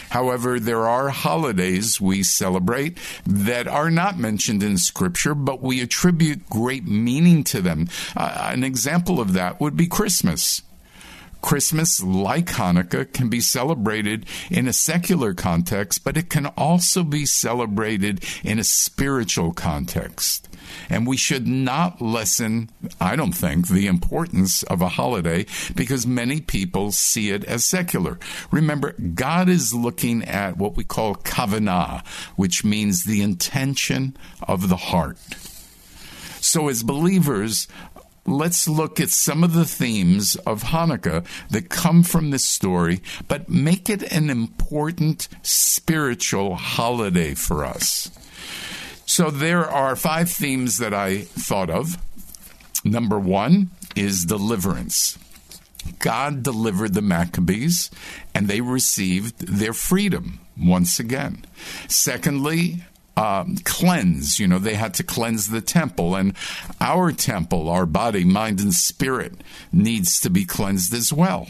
However, 0.10 0.60
there 0.60 0.88
are 0.90 1.10
holidays 1.10 2.02
we 2.02 2.24
celebrate 2.24 2.98
that 3.26 3.68
are 3.70 3.90
not 3.90 4.20
mentioned 4.20 4.62
in 4.62 4.78
Scripture, 4.78 5.34
but 5.34 5.62
we 5.62 5.80
attribute 5.80 6.50
great 6.50 6.86
meaning 6.86 7.46
to 7.46 7.62
them. 7.62 7.88
Uh, 8.16 8.50
an 8.52 8.66
example 8.66 9.22
of 9.22 9.32
that 9.34 9.62
would 9.62 9.78
be 9.78 9.88
Christmas. 9.88 10.64
Christmas, 11.42 12.02
like 12.04 12.48
Hanukkah, 12.48 13.12
can 13.12 13.30
be 13.30 13.42
celebrated 13.42 14.26
in 14.50 14.68
a 14.68 14.74
secular 14.74 15.34
context, 15.34 16.04
but 16.04 16.18
it 16.18 16.30
can 16.30 16.48
also 16.58 17.04
be 17.04 17.26
celebrated 17.26 18.24
in 18.44 18.60
a 18.60 18.64
spiritual 18.64 19.54
context. 19.54 20.48
And 20.90 21.08
we 21.08 21.18
should 21.18 21.48
not 21.48 22.02
lessen, 22.02 22.70
I 23.00 23.16
don't 23.16 23.34
think, 23.34 23.68
the 23.68 23.88
importance 23.88 24.64
of 24.64 24.82
a 24.82 24.90
holiday 24.90 25.46
because 25.76 26.06
many 26.06 26.42
people 26.42 26.92
see 26.92 27.32
it 27.32 27.44
as 27.46 27.64
secular. 27.64 28.20
Remember, 28.52 28.94
God 28.94 29.50
is 29.50 29.74
looking 29.74 30.24
at 30.24 30.58
what 30.58 30.76
we 30.76 30.84
call 30.84 31.16
kavanah, 31.16 32.06
which 32.36 32.64
means 32.64 33.04
the 33.04 33.22
intention 33.22 34.16
of 34.42 34.70
the 34.70 34.78
heart. 34.78 35.18
So, 36.44 36.70
as 36.70 36.82
believers, 36.82 37.68
let's 38.25 38.68
look 38.68 39.00
at 39.00 39.10
some 39.10 39.44
of 39.44 39.54
the 39.54 39.66
themes 39.66 40.36
of 40.38 40.63
Hanukkah 40.63 41.25
that 41.50 41.70
come 41.70 42.04
from 42.04 42.30
this 42.30 42.46
story, 42.46 43.01
but 43.28 43.50
make 43.50 43.90
it 43.90 44.04
an 44.12 44.30
important 44.30 45.28
spiritual 45.42 46.56
holiday 46.56 47.34
for 47.34 47.66
us. 47.66 48.10
So 49.06 49.30
there 49.30 49.70
are 49.70 49.96
five 49.96 50.30
themes 50.30 50.78
that 50.78 50.94
I 50.94 51.20
thought 51.20 51.70
of. 51.70 51.98
Number 52.84 53.20
one 53.20 53.70
is 53.96 54.25
deliverance. 54.25 55.18
God 56.00 56.44
delivered 56.44 56.94
the 56.94 57.01
Maccabees 57.01 57.90
and 58.34 58.48
they 58.48 58.62
received 58.62 59.48
their 59.48 59.74
freedom 59.74 60.40
once 60.58 61.00
again. 61.00 61.44
Secondly, 61.88 62.84
um, 63.22 63.58
cleanse. 63.63 64.40
You 64.40 64.48
know, 64.48 64.58
they 64.58 64.74
had 64.74 64.96
to 64.96 65.04
cleanse 65.04 65.50
the 65.50 65.62
temple, 65.62 66.16
and 66.16 66.34
our 66.80 67.12
temple, 67.12 67.70
our 67.70 67.86
body, 67.86 68.24
mind, 68.24 68.60
and 68.60 68.74
spirit, 68.74 69.34
needs 69.72 70.20
to 70.22 70.30
be 70.30 70.44
cleansed 70.44 70.94
as 70.94 71.13
well. 71.13 71.48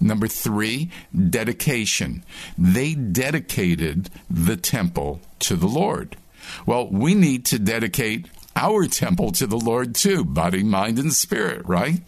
Number 0.00 0.28
three, 0.28 0.90
dedication. 1.12 2.24
They 2.56 2.94
dedicated 2.94 4.10
the 4.30 4.56
temple 4.56 5.20
to 5.40 5.56
the 5.56 5.66
Lord. 5.66 6.16
Well, 6.66 6.88
we 6.88 7.14
need 7.14 7.44
to 7.46 7.58
dedicate 7.58 8.28
our 8.54 8.86
temple 8.86 9.32
to 9.32 9.46
the 9.46 9.58
Lord 9.58 9.94
too, 9.94 10.24
body, 10.24 10.62
mind, 10.62 10.98
and 10.98 11.12
spirit, 11.12 11.66
right? 11.66 12.00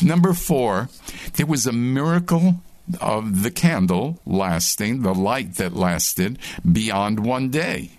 Number 0.00 0.32
four, 0.34 0.88
there 1.34 1.46
was 1.46 1.66
a 1.66 1.72
miracle 1.72 2.62
of 3.00 3.42
the 3.42 3.50
candle 3.50 4.20
lasting, 4.26 5.02
the 5.02 5.14
light 5.14 5.54
that 5.54 5.74
lasted 5.74 6.38
beyond 6.70 7.24
one 7.24 7.50
day. 7.50 7.90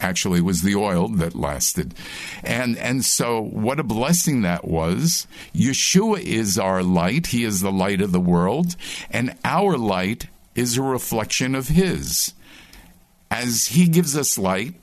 Actually, 0.00 0.40
was 0.40 0.62
the 0.62 0.74
oil 0.74 1.08
that 1.08 1.34
lasted. 1.34 1.94
And, 2.44 2.76
and 2.78 3.04
so, 3.04 3.40
what 3.40 3.80
a 3.80 3.84
blessing 3.84 4.42
that 4.42 4.64
was. 4.64 5.26
Yeshua 5.54 6.20
is 6.20 6.58
our 6.58 6.82
light. 6.82 7.28
He 7.28 7.44
is 7.44 7.60
the 7.60 7.72
light 7.72 8.00
of 8.00 8.12
the 8.12 8.20
world. 8.20 8.76
And 9.10 9.36
our 9.44 9.76
light 9.76 10.28
is 10.54 10.76
a 10.76 10.82
reflection 10.82 11.54
of 11.54 11.68
His. 11.68 12.34
as 13.30 13.68
He 13.68 13.88
gives 13.88 14.16
us 14.16 14.38
light, 14.38 14.74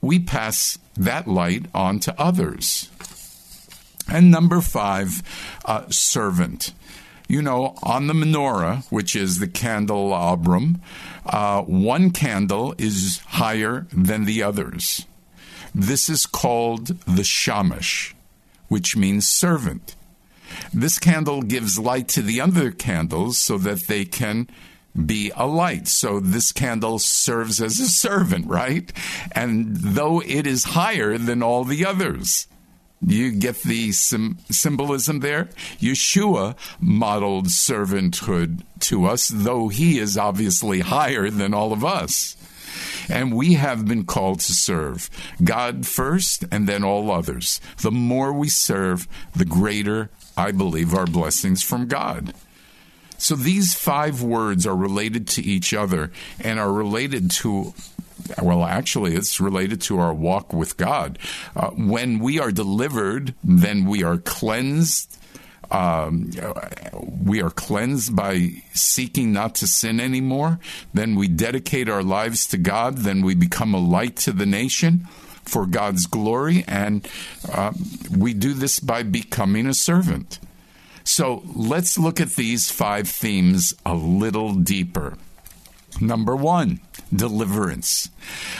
we 0.00 0.18
pass 0.18 0.78
that 0.96 1.28
light 1.28 1.66
on 1.74 2.00
to 2.00 2.20
others. 2.20 2.90
And 4.08 4.30
number 4.30 4.60
five, 4.60 5.22
uh, 5.64 5.88
servant. 5.88 6.72
You 7.32 7.40
know, 7.40 7.76
on 7.82 8.08
the 8.08 8.12
menorah, 8.12 8.84
which 8.90 9.16
is 9.16 9.38
the 9.38 9.48
candelabrum, 9.48 10.82
uh, 11.24 11.62
one 11.62 12.10
candle 12.10 12.74
is 12.76 13.22
higher 13.26 13.86
than 13.90 14.26
the 14.26 14.42
others. 14.42 15.06
This 15.74 16.10
is 16.10 16.26
called 16.26 16.88
the 17.06 17.24
shamash, 17.24 18.14
which 18.68 18.98
means 18.98 19.26
servant. 19.26 19.96
This 20.74 20.98
candle 20.98 21.40
gives 21.40 21.78
light 21.78 22.08
to 22.08 22.20
the 22.20 22.38
other 22.38 22.70
candles 22.70 23.38
so 23.38 23.56
that 23.56 23.86
they 23.86 24.04
can 24.04 24.46
be 24.94 25.32
a 25.34 25.46
light. 25.46 25.88
So 25.88 26.20
this 26.20 26.52
candle 26.52 26.98
serves 26.98 27.62
as 27.62 27.80
a 27.80 27.88
servant, 27.88 28.46
right? 28.46 28.92
And 29.34 29.74
though 29.74 30.20
it 30.20 30.46
is 30.46 30.64
higher 30.64 31.16
than 31.16 31.42
all 31.42 31.64
the 31.64 31.86
others, 31.86 32.46
you 33.06 33.32
get 33.32 33.62
the 33.62 33.92
sim- 33.92 34.38
symbolism 34.50 35.20
there? 35.20 35.48
Yeshua 35.78 36.56
modeled 36.80 37.46
servanthood 37.46 38.62
to 38.80 39.06
us, 39.06 39.28
though 39.28 39.68
he 39.68 39.98
is 39.98 40.16
obviously 40.16 40.80
higher 40.80 41.30
than 41.30 41.54
all 41.54 41.72
of 41.72 41.84
us. 41.84 42.36
And 43.08 43.34
we 43.34 43.54
have 43.54 43.86
been 43.86 44.04
called 44.04 44.40
to 44.40 44.52
serve 44.52 45.10
God 45.42 45.86
first 45.86 46.44
and 46.50 46.68
then 46.68 46.84
all 46.84 47.10
others. 47.10 47.60
The 47.80 47.90
more 47.90 48.32
we 48.32 48.48
serve, 48.48 49.08
the 49.34 49.44
greater, 49.44 50.10
I 50.36 50.52
believe, 50.52 50.94
our 50.94 51.06
blessings 51.06 51.62
from 51.62 51.88
God. 51.88 52.32
So 53.18 53.36
these 53.36 53.74
five 53.74 54.22
words 54.22 54.66
are 54.66 54.74
related 54.74 55.28
to 55.28 55.42
each 55.42 55.72
other 55.74 56.10
and 56.40 56.58
are 56.58 56.72
related 56.72 57.30
to 57.32 57.72
well, 58.42 58.64
actually, 58.64 59.14
it's 59.14 59.40
related 59.40 59.80
to 59.82 59.98
our 59.98 60.14
walk 60.14 60.52
with 60.52 60.76
God. 60.76 61.18
Uh, 61.54 61.70
when 61.70 62.18
we 62.18 62.38
are 62.38 62.50
delivered, 62.50 63.34
then 63.42 63.84
we 63.84 64.02
are 64.02 64.18
cleansed. 64.18 65.18
Um, 65.70 66.30
we 67.24 67.40
are 67.40 67.50
cleansed 67.50 68.14
by 68.14 68.62
seeking 68.74 69.32
not 69.32 69.54
to 69.56 69.66
sin 69.66 70.00
anymore. 70.00 70.58
Then 70.92 71.16
we 71.16 71.28
dedicate 71.28 71.88
our 71.88 72.02
lives 72.02 72.46
to 72.48 72.58
God. 72.58 72.98
Then 72.98 73.22
we 73.24 73.34
become 73.34 73.74
a 73.74 73.80
light 73.80 74.16
to 74.16 74.32
the 74.32 74.46
nation 74.46 75.08
for 75.44 75.66
God's 75.66 76.06
glory. 76.06 76.64
And 76.68 77.08
uh, 77.50 77.72
we 78.14 78.34
do 78.34 78.52
this 78.52 78.80
by 78.80 79.02
becoming 79.02 79.66
a 79.66 79.74
servant. 79.74 80.38
So 81.04 81.42
let's 81.56 81.98
look 81.98 82.20
at 82.20 82.32
these 82.32 82.70
five 82.70 83.08
themes 83.08 83.74
a 83.84 83.94
little 83.94 84.54
deeper. 84.54 85.16
Number 86.00 86.36
one, 86.36 86.80
deliverance. 87.14 88.10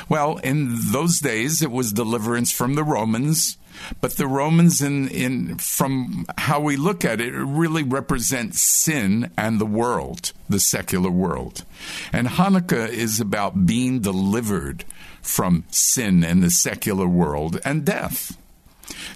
Well, 0.08 0.38
in 0.38 0.92
those 0.92 1.20
days, 1.20 1.62
it 1.62 1.70
was 1.70 1.92
deliverance 1.92 2.52
from 2.52 2.74
the 2.74 2.84
Romans, 2.84 3.56
but 4.00 4.16
the 4.16 4.26
Romans, 4.26 4.82
in, 4.82 5.08
in 5.08 5.58
from 5.58 6.26
how 6.38 6.60
we 6.60 6.76
look 6.76 7.04
at 7.04 7.20
it, 7.20 7.32
really 7.32 7.82
represent 7.82 8.54
sin 8.54 9.30
and 9.36 9.60
the 9.60 9.66
world, 9.66 10.32
the 10.48 10.60
secular 10.60 11.10
world. 11.10 11.64
And 12.12 12.28
Hanukkah 12.28 12.88
is 12.88 13.20
about 13.20 13.66
being 13.66 14.00
delivered 14.00 14.84
from 15.22 15.64
sin 15.70 16.24
and 16.24 16.42
the 16.42 16.50
secular 16.50 17.08
world 17.08 17.60
and 17.64 17.84
death. 17.84 18.36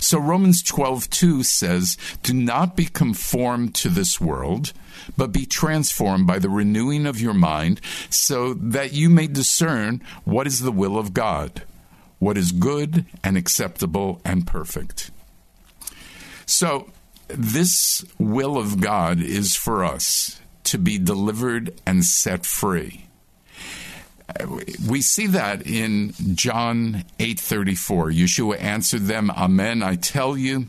So 0.00 0.18
Romans 0.18 0.62
12:2 0.62 1.42
says, 1.42 1.96
"Do 2.22 2.32
not 2.34 2.76
be 2.76 2.86
conformed 2.86 3.74
to 3.76 3.88
this 3.88 4.20
world, 4.20 4.72
but 5.16 5.32
be 5.32 5.46
transformed 5.46 6.26
by 6.26 6.38
the 6.38 6.48
renewing 6.48 7.06
of 7.06 7.20
your 7.20 7.34
mind, 7.34 7.80
so 8.10 8.54
that 8.54 8.92
you 8.92 9.08
may 9.08 9.26
discern 9.26 10.02
what 10.24 10.46
is 10.46 10.60
the 10.60 10.72
will 10.72 10.98
of 10.98 11.14
God, 11.14 11.62
what 12.18 12.38
is 12.38 12.52
good 12.52 13.06
and 13.22 13.36
acceptable 13.36 14.20
and 14.24 14.46
perfect." 14.46 15.10
So, 16.44 16.90
this 17.28 18.04
will 18.18 18.56
of 18.56 18.80
God 18.80 19.20
is 19.20 19.56
for 19.56 19.84
us 19.84 20.38
to 20.64 20.78
be 20.78 20.98
delivered 20.98 21.80
and 21.86 22.04
set 22.04 22.46
free 22.46 23.05
we 24.86 25.00
see 25.02 25.26
that 25.28 25.66
in 25.66 26.14
John 26.34 27.04
8:34. 27.18 28.10
Yeshua 28.10 28.60
answered 28.60 29.06
them, 29.06 29.30
"Amen, 29.30 29.82
I 29.82 29.96
tell 29.96 30.36
you, 30.36 30.66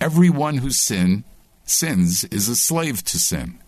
everyone 0.00 0.58
who 0.58 0.70
sin 0.70 1.24
sins 1.64 2.24
is 2.24 2.48
a 2.48 2.56
slave 2.56 3.04
to 3.04 3.18
sin. 3.18 3.58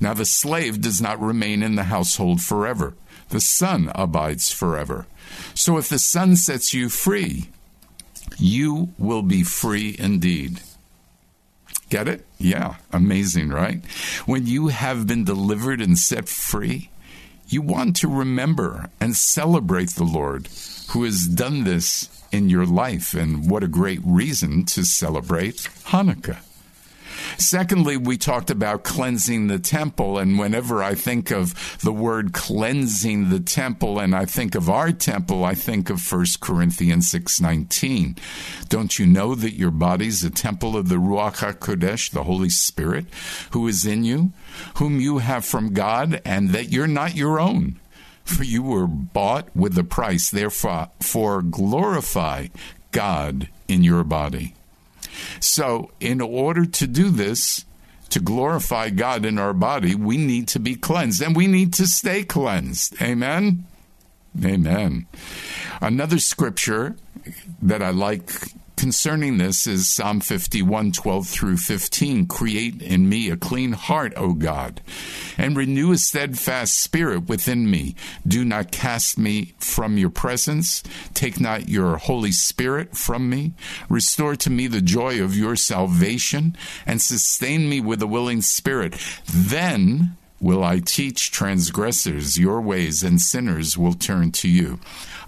Now 0.00 0.14
the 0.14 0.24
slave 0.24 0.80
does 0.80 1.00
not 1.00 1.20
remain 1.20 1.62
in 1.62 1.74
the 1.74 1.84
household 1.84 2.42
forever. 2.42 2.94
The 3.30 3.40
son 3.40 3.90
abides 3.94 4.52
forever. 4.52 5.06
So 5.54 5.76
if 5.78 5.88
the 5.88 5.98
son 5.98 6.36
sets 6.36 6.72
you 6.72 6.88
free, 6.88 7.50
you 8.38 8.94
will 8.98 9.22
be 9.22 9.42
free 9.42 9.96
indeed." 9.98 10.60
Get 11.88 12.08
it? 12.08 12.26
Yeah, 12.38 12.76
amazing, 12.92 13.50
right? 13.50 13.84
When 14.24 14.46
you 14.46 14.68
have 14.68 15.06
been 15.06 15.24
delivered 15.24 15.80
and 15.80 15.96
set 15.96 16.28
free, 16.28 16.90
you 17.48 17.62
want 17.62 17.96
to 17.96 18.08
remember 18.08 18.90
and 19.00 19.16
celebrate 19.16 19.90
the 19.90 20.04
Lord 20.04 20.48
who 20.90 21.04
has 21.04 21.26
done 21.26 21.64
this 21.64 22.08
in 22.32 22.48
your 22.48 22.66
life. 22.66 23.14
And 23.14 23.50
what 23.50 23.62
a 23.62 23.68
great 23.68 24.00
reason 24.04 24.64
to 24.66 24.84
celebrate 24.84 25.68
Hanukkah. 25.86 26.38
Secondly, 27.38 27.96
we 27.96 28.16
talked 28.16 28.50
about 28.50 28.84
cleansing 28.84 29.46
the 29.46 29.58
temple. 29.58 30.18
And 30.18 30.38
whenever 30.38 30.82
I 30.82 30.94
think 30.94 31.30
of 31.30 31.78
the 31.80 31.92
word 31.92 32.32
cleansing 32.32 33.30
the 33.30 33.40
temple 33.40 33.98
and 33.98 34.14
I 34.14 34.24
think 34.24 34.54
of 34.54 34.70
our 34.70 34.92
temple, 34.92 35.44
I 35.44 35.54
think 35.54 35.90
of 35.90 36.00
1 36.10 36.26
Corinthians 36.40 37.12
6.19. 37.12 38.18
Don't 38.68 38.98
you 38.98 39.06
know 39.06 39.34
that 39.34 39.54
your 39.54 39.70
body's 39.70 40.24
a 40.24 40.30
temple 40.30 40.76
of 40.76 40.88
the 40.88 40.96
Ruach 40.96 41.36
HaKodesh, 41.36 42.10
the 42.10 42.24
Holy 42.24 42.48
Spirit, 42.48 43.06
who 43.50 43.66
is 43.68 43.84
in 43.84 44.04
you, 44.04 44.32
whom 44.76 45.00
you 45.00 45.18
have 45.18 45.44
from 45.44 45.72
God, 45.72 46.20
and 46.24 46.50
that 46.50 46.70
you're 46.70 46.86
not 46.86 47.14
your 47.14 47.38
own? 47.38 47.78
For 48.24 48.42
you 48.42 48.62
were 48.64 48.88
bought 48.88 49.54
with 49.54 49.78
a 49.78 49.84
price. 49.84 50.30
Therefore, 50.30 50.90
for 51.00 51.42
glorify 51.42 52.48
God 52.90 53.48
in 53.68 53.84
your 53.84 54.02
body. 54.02 54.55
So, 55.40 55.90
in 56.00 56.20
order 56.20 56.66
to 56.66 56.86
do 56.86 57.10
this, 57.10 57.64
to 58.10 58.20
glorify 58.20 58.90
God 58.90 59.24
in 59.24 59.38
our 59.38 59.52
body, 59.52 59.94
we 59.94 60.16
need 60.16 60.48
to 60.48 60.60
be 60.60 60.76
cleansed 60.76 61.22
and 61.22 61.34
we 61.34 61.46
need 61.46 61.72
to 61.74 61.86
stay 61.86 62.22
cleansed. 62.22 63.00
Amen? 63.02 63.66
Amen. 64.44 65.06
Another 65.80 66.18
scripture 66.18 66.96
that 67.62 67.82
I 67.82 67.90
like 67.90 68.30
concerning 68.76 69.38
this 69.38 69.66
is 69.66 69.88
Psalm 69.88 70.20
51 70.20 70.92
12 70.92 71.26
through 71.26 71.56
15. 71.56 72.26
Create 72.26 72.82
in 72.82 73.08
me 73.08 73.30
a 73.30 73.36
clean 73.36 73.72
heart, 73.72 74.12
O 74.16 74.34
God, 74.34 74.80
and 75.38 75.56
renew 75.56 75.92
a 75.92 75.98
steadfast 75.98 76.78
spirit 76.78 77.28
within 77.28 77.70
me. 77.70 77.94
Do 78.26 78.44
not 78.44 78.72
cast 78.72 79.18
me 79.18 79.54
from 79.58 79.98
your 79.98 80.10
presence. 80.10 80.82
Take 81.14 81.40
not 81.40 81.68
your 81.68 81.96
Holy 81.96 82.32
Spirit 82.32 82.96
from 82.96 83.28
me. 83.30 83.54
Restore 83.88 84.36
to 84.36 84.50
me 84.50 84.66
the 84.66 84.82
joy 84.82 85.22
of 85.22 85.36
your 85.36 85.56
salvation 85.56 86.56
and 86.86 87.00
sustain 87.00 87.68
me 87.68 87.80
with 87.80 88.02
a 88.02 88.06
willing 88.06 88.42
spirit. 88.42 88.94
Then 89.26 90.16
will 90.40 90.62
I 90.62 90.80
teach 90.80 91.30
transgressors 91.30 92.38
your 92.38 92.60
ways, 92.60 93.02
and 93.02 93.20
sinners 93.20 93.76
will 93.78 93.94
turn 93.94 94.32
to 94.32 94.48
you. 94.48 94.78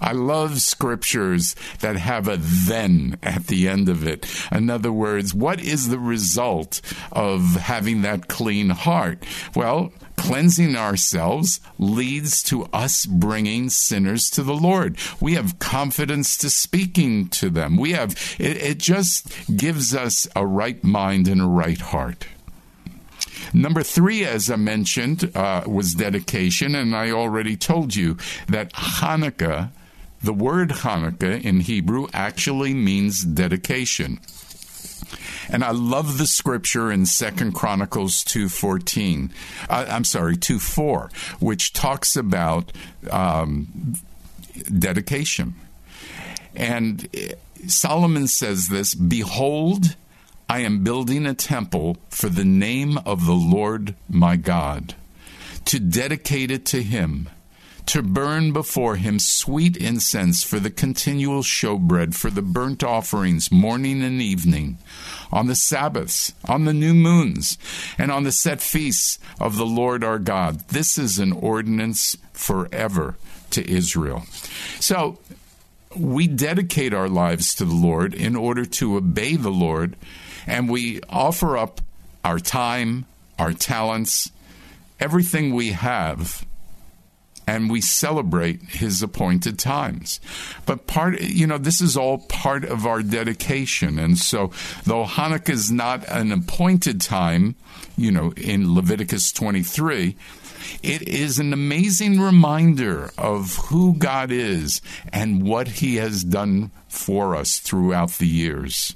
I 0.01 0.13
love 0.13 0.61
scriptures 0.61 1.57
that 1.81 1.97
have 1.97 2.29
a 2.29 2.37
then 2.39 3.19
at 3.23 3.49
the 3.49 3.69
end 3.69 3.89
of 3.89 4.07
it. 4.07 4.27
In 4.53 4.71
other 4.71 4.93
words, 4.93 5.35
what 5.35 5.61
is 5.61 5.89
the 5.89 5.99
result 5.99 6.81
of 7.11 7.57
having 7.57 8.03
that 8.03 8.29
clean 8.29 8.71
heart? 8.71 9.25
Well, 9.57 9.93
cleansing 10.17 10.77
ourselves 10.77 11.61
leads 11.79 12.43
to 12.45 12.65
us 12.67 13.07
bringing 13.07 13.71
sinners 13.71 14.31
to 14.31 14.43
the 14.43 14.55
Lord. 14.55 14.99
We 15.21 15.35
have 15.35 15.59
confidence 15.59 16.37
to 16.39 16.51
speaking 16.51 17.29
to 17.31 17.51
them. 17.51 17.77
We 17.77 17.93
have, 17.93 18.13
it, 18.39 18.57
it 18.57 18.79
just 18.79 19.33
gives 19.57 19.95
us 19.95 20.29
a 20.37 20.47
right 20.47 20.83
mind 20.85 21.29
and 21.29 21.41
a 21.41 21.47
right 21.47 21.81
heart. 21.81 22.27
Number 23.53 23.83
three, 23.83 24.25
as 24.25 24.51
I 24.51 24.57
mentioned, 24.57 25.31
uh, 25.35 25.65
was 25.67 25.95
dedication, 25.95 26.75
and 26.75 26.95
I 26.95 27.11
already 27.11 27.57
told 27.57 27.95
you 27.95 28.17
that 28.49 28.73
Hanukkah 28.73 29.71
the 30.23 30.33
word 30.33 30.71
Hanukkah 30.71 31.43
in 31.43 31.61
Hebrew 31.61 32.09
actually 32.13 32.75
means 32.75 33.23
dedication. 33.23 34.21
And 35.49 35.65
I 35.65 35.71
love 35.71 36.19
the 36.19 36.27
scripture 36.27 36.91
in 36.91 37.07
Second 37.07 37.53
Chronicles 37.53 38.25
2.14. 38.25 39.31
Uh, 39.69 39.87
I'm 39.89 40.05
sorry, 40.05 40.37
2.4, 40.37 41.13
which 41.41 41.73
talks 41.73 42.17
about 42.17 42.73
um, 43.11 43.95
dedication. 44.77 45.55
And 46.55 47.09
Solomon 47.69 48.27
says 48.27 48.69
this, 48.69 48.95
Behold, 48.95 49.97
I 50.49 50.61
am 50.61 50.83
building 50.83 51.27
a 51.27 51.35
temple 51.35 51.99
for 52.09 52.29
the 52.29 52.45
name 52.45 52.99
of 52.99 53.27
the 53.27 53.35
Lord 53.35 53.95
my 54.09 54.37
God, 54.37 54.95
to 55.67 55.79
dedicate 55.79 56.51
it 56.51 56.65
to 56.67 56.83
him 56.83 57.29
to 57.89 58.03
burn 58.03 58.53
before 58.53 58.97
him 58.97 59.19
sweet 59.19 59.75
incense 59.75 60.45
for 60.45 60.61
the 60.61 60.71
continual 60.71 61.41
showbread, 61.41 62.15
for 62.15 62.29
the 62.29 62.43
burnt 62.43 62.85
offerings 62.85 63.51
morning 63.51 64.03
and 64.03 64.21
evening, 64.21 64.77
on 65.33 65.47
the 65.47 65.55
Sabbaths, 65.55 66.35
on 66.45 66.67
the 66.67 66.75
new 66.75 66.93
moons, 66.93 67.57
and 67.97 68.13
on 68.13 68.25
the 68.25 68.33
set 68.33 68.61
feasts 68.61 69.19
of 69.41 69.57
the 69.57 69.65
Lord 69.65 70.05
our 70.05 70.19
God. 70.19 70.61
This 70.69 70.99
is 70.99 71.19
an 71.19 71.33
ordinance 71.33 72.19
forever 72.35 73.17
to 73.53 73.67
Israel. 73.67 74.25
So 74.81 75.19
we 75.97 76.27
dedicate 76.27 76.93
our 76.93 77.09
lives 77.09 77.55
to 77.55 77.65
the 77.65 77.75
Lord 77.75 78.13
in 78.13 78.37
order 78.37 78.67
to 78.67 78.99
obey 78.99 79.37
the 79.37 79.49
Lord, 79.49 79.97
and 80.49 80.69
we 80.69 81.01
offer 81.09 81.57
up 81.57 81.81
our 82.25 82.39
time, 82.39 83.07
our 83.39 83.53
talents, 83.53 84.31
everything 85.01 85.55
we 85.55 85.73
have 85.73 86.45
and 87.49 87.71
we 87.71 87.81
celebrate 87.81 88.61
his 88.63 89.03
appointed 89.03 89.59
times. 89.59 90.21
But 90.67 90.87
part, 90.87 91.23
you 91.23 91.47
know, 91.47 91.57
this 91.57 91.81
is 91.81 91.97
all 91.97 92.19
part 92.19 92.63
of 92.63 92.85
our 92.85 93.03
dedication. 93.03 93.99
And 93.99 94.19
so, 94.19 94.53
though 94.85 95.07
Hanukkah 95.07 95.49
is 95.49 95.73
not 95.73 96.07
an 96.09 96.31
appointed 96.31 97.01
time, 97.01 97.55
you 97.97 98.13
know, 98.13 98.33
in 98.37 98.75
Leviticus 98.75 99.33
23, 99.33 100.15
it 100.83 101.09
is 101.09 101.39
an 101.39 101.55
amazing 101.55 102.21
reminder 102.21 103.11
of 103.17 103.57
who 103.69 103.95
God 103.95 104.31
is 104.31 104.83
and 105.11 105.43
what 105.43 105.69
he 105.69 105.97
has 105.97 106.23
done 106.25 106.71
for 106.87 107.35
us 107.35 107.61
throughout 107.61 108.11
the 108.13 108.27
years. 108.27 108.95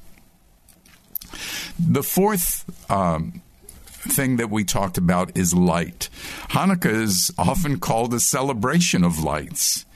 The 1.78 2.02
fourth 2.02 2.64
um, 2.90 3.42
thing 3.84 4.36
that 4.36 4.50
we 4.50 4.64
talked 4.64 4.98
about 4.98 5.36
is 5.36 5.54
light. 5.54 6.08
Hanukkah 6.50 6.92
is 6.92 7.32
often 7.38 7.78
called 7.78 8.12
a 8.14 8.20
celebration 8.20 9.04
of 9.04 9.22
lights. 9.22 9.86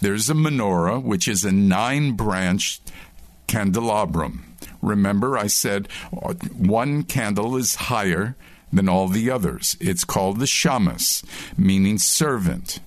There's 0.00 0.28
a 0.28 0.34
menorah, 0.34 1.02
which 1.02 1.28
is 1.28 1.44
a 1.44 1.52
nine 1.52 2.12
branched 2.12 2.92
candelabrum. 3.46 4.56
Remember, 4.82 5.38
I 5.38 5.46
said 5.46 5.90
one 6.10 7.04
candle 7.04 7.56
is 7.56 7.74
higher 7.76 8.36
than 8.72 8.88
all 8.88 9.08
the 9.08 9.30
others. 9.30 9.76
It's 9.80 10.04
called 10.04 10.40
the 10.40 10.46
shamas, 10.46 11.24
meaning 11.56 11.98
servant. 11.98 12.80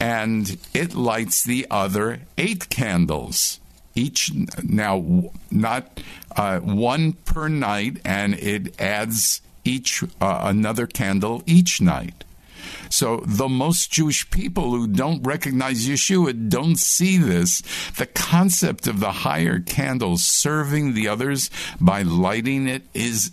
And 0.00 0.56
it 0.72 0.94
lights 0.94 1.42
the 1.42 1.66
other 1.70 2.20
eight 2.38 2.68
candles 2.68 3.58
each 3.98 4.32
now 4.62 5.30
not 5.50 6.00
uh, 6.36 6.58
one 6.60 7.12
per 7.12 7.48
night 7.48 8.00
and 8.04 8.34
it 8.34 8.80
adds 8.80 9.42
each 9.64 10.02
uh, 10.20 10.40
another 10.44 10.86
candle 10.86 11.42
each 11.46 11.80
night. 11.80 12.24
So 12.90 13.22
the 13.26 13.48
most 13.48 13.90
Jewish 13.90 14.30
people 14.30 14.70
who 14.70 14.86
don't 14.86 15.22
recognize 15.22 15.86
Yeshua 15.86 16.48
don't 16.48 16.78
see 16.78 17.18
this. 17.18 17.62
The 17.96 18.06
concept 18.06 18.86
of 18.86 19.00
the 19.00 19.12
higher 19.12 19.60
candles 19.60 20.24
serving 20.24 20.94
the 20.94 21.08
others 21.08 21.50
by 21.80 22.02
lighting 22.02 22.66
it 22.66 22.82
is 22.94 23.30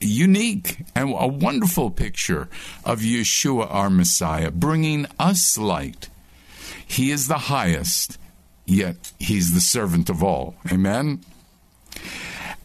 unique 0.00 0.78
and 0.94 1.14
a 1.16 1.26
wonderful 1.26 1.90
picture 1.90 2.48
of 2.84 3.00
Yeshua, 3.00 3.66
our 3.70 3.90
Messiah, 3.90 4.50
bringing 4.50 5.06
us 5.18 5.58
light. 5.58 6.08
He 6.86 7.10
is 7.10 7.26
the 7.26 7.38
highest, 7.38 8.18
yet 8.66 9.12
he's 9.18 9.54
the 9.54 9.60
servant 9.60 10.10
of 10.10 10.22
all. 10.22 10.54
Amen. 10.70 11.24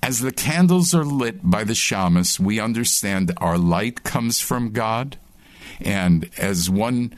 As 0.01 0.19
the 0.19 0.31
candles 0.31 0.93
are 0.93 1.05
lit 1.05 1.49
by 1.49 1.63
the 1.63 1.73
shamas, 1.73 2.39
we 2.39 2.59
understand 2.59 3.33
our 3.38 3.57
light 3.57 4.03
comes 4.03 4.39
from 4.39 4.71
God. 4.71 5.17
And 5.81 6.29
as 6.38 6.69
one 6.69 7.13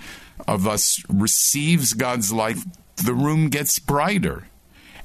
of 0.47 0.67
us 0.67 1.03
receives 1.07 1.93
God's 1.93 2.33
light, 2.33 2.57
the 2.95 3.13
room 3.13 3.49
gets 3.49 3.79
brighter. 3.79 4.47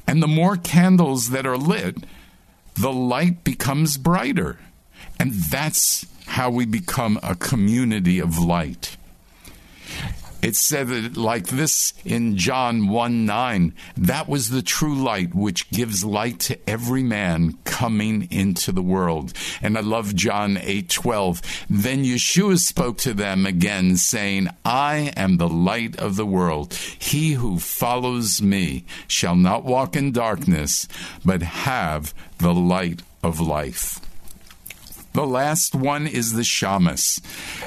And 0.06 0.22
the 0.22 0.28
more 0.28 0.56
candles 0.56 1.30
that 1.30 1.46
are 1.46 1.58
lit, 1.58 1.96
the 2.74 2.92
light 2.92 3.44
becomes 3.44 3.98
brighter. 3.98 4.58
And 5.18 5.32
that's 5.32 6.06
how 6.26 6.50
we 6.50 6.66
become 6.66 7.18
a 7.22 7.34
community 7.34 8.18
of 8.18 8.38
light. 8.38 8.95
It 10.46 10.54
said 10.54 10.90
it 10.90 11.16
like 11.16 11.48
this 11.48 11.92
in 12.04 12.36
John 12.36 12.86
1 12.86 13.26
9. 13.26 13.74
That 13.96 14.28
was 14.28 14.50
the 14.50 14.62
true 14.62 14.94
light 14.94 15.34
which 15.34 15.68
gives 15.70 16.04
light 16.04 16.38
to 16.46 16.70
every 16.70 17.02
man 17.02 17.58
coming 17.64 18.28
into 18.30 18.70
the 18.70 18.80
world. 18.80 19.32
And 19.60 19.76
I 19.76 19.80
love 19.80 20.14
John 20.14 20.56
8 20.56 20.88
12. 20.88 21.66
Then 21.68 22.04
Yeshua 22.04 22.60
spoke 22.60 22.98
to 22.98 23.12
them 23.12 23.44
again, 23.44 23.96
saying, 23.96 24.46
I 24.64 25.12
am 25.16 25.38
the 25.38 25.48
light 25.48 25.96
of 25.96 26.14
the 26.14 26.24
world. 26.24 26.74
He 26.74 27.32
who 27.32 27.58
follows 27.58 28.40
me 28.40 28.84
shall 29.08 29.34
not 29.34 29.64
walk 29.64 29.96
in 29.96 30.12
darkness, 30.12 30.86
but 31.24 31.42
have 31.42 32.14
the 32.38 32.54
light 32.54 33.02
of 33.20 33.40
life. 33.40 34.05
The 35.16 35.26
last 35.26 35.74
one 35.74 36.06
is 36.06 36.34
the 36.34 36.42
shamas, 36.42 37.22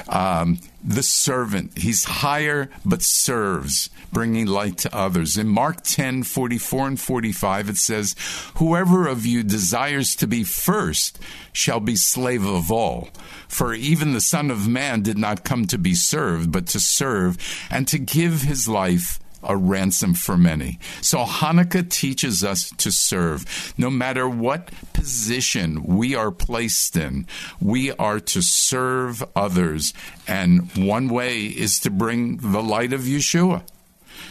um, 0.08 0.60
the 0.84 1.02
servant. 1.02 1.76
He's 1.76 2.04
higher 2.04 2.70
but 2.84 3.02
serves, 3.02 3.90
bringing 4.12 4.46
light 4.46 4.78
to 4.78 4.96
others. 4.96 5.36
In 5.36 5.48
Mark 5.48 5.82
10 5.82 6.22
44 6.22 6.86
and 6.86 7.00
45, 7.00 7.70
it 7.70 7.76
says, 7.76 8.14
Whoever 8.58 9.08
of 9.08 9.26
you 9.26 9.42
desires 9.42 10.14
to 10.16 10.28
be 10.28 10.44
first 10.44 11.18
shall 11.52 11.80
be 11.80 11.96
slave 11.96 12.46
of 12.46 12.70
all. 12.70 13.08
For 13.48 13.74
even 13.74 14.12
the 14.12 14.20
Son 14.20 14.52
of 14.52 14.68
Man 14.68 15.02
did 15.02 15.18
not 15.18 15.42
come 15.42 15.66
to 15.66 15.76
be 15.76 15.94
served, 15.94 16.52
but 16.52 16.68
to 16.68 16.78
serve 16.78 17.36
and 17.68 17.88
to 17.88 17.98
give 17.98 18.42
his 18.42 18.68
life 18.68 19.18
a 19.42 19.56
ransom 19.56 20.14
for 20.14 20.36
many. 20.36 20.78
So 21.00 21.24
Hanukkah 21.24 21.88
teaches 21.88 22.44
us 22.44 22.70
to 22.78 22.90
serve. 22.90 23.74
No 23.76 23.90
matter 23.90 24.28
what 24.28 24.70
position 24.92 25.82
we 25.84 26.14
are 26.14 26.30
placed 26.30 26.96
in, 26.96 27.26
we 27.60 27.92
are 27.92 28.20
to 28.20 28.42
serve 28.42 29.24
others. 29.34 29.94
And 30.26 30.70
one 30.76 31.08
way 31.08 31.44
is 31.44 31.80
to 31.80 31.90
bring 31.90 32.38
the 32.38 32.62
light 32.62 32.92
of 32.92 33.02
Yeshua. 33.02 33.62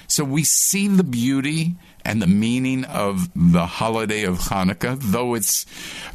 So 0.07 0.23
we 0.23 0.43
see 0.43 0.87
the 0.87 1.03
beauty 1.03 1.75
and 2.05 2.21
the 2.21 2.27
meaning 2.27 2.85
of 2.85 3.29
the 3.35 3.65
holiday 3.65 4.23
of 4.23 4.39
Hanukkah, 4.39 4.97
though 4.99 5.33
it's, 5.33 5.65